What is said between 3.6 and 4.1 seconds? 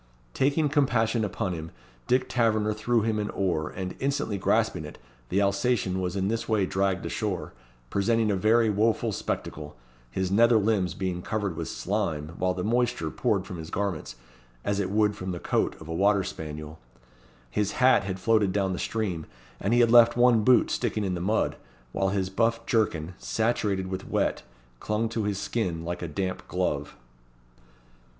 and,